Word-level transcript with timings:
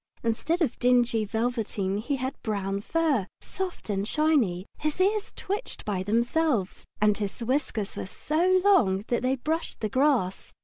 Instead 0.23 0.63
of 0.63 0.79
dingy 0.79 1.25
velveteen 1.25 1.97
he 1.99 2.15
had 2.15 2.33
brown 2.41 2.81
fur, 2.81 3.27
soft 3.39 3.87
and 3.87 4.07
shiny, 4.07 4.65
his 4.79 4.99
ears 4.99 5.31
twitched 5.35 5.85
by 5.85 6.01
themselves, 6.01 6.85
and 6.99 7.19
his 7.19 7.39
whiskers 7.41 7.95
were 7.95 8.07
so 8.07 8.59
long 8.65 9.05
that 9.09 9.21
they 9.21 9.35
brushed 9.35 9.79
the 9.79 9.89
grass. 9.89 10.51